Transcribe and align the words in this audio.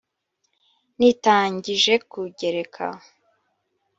Nitangije 0.97 1.93
kugereka! 2.11 2.85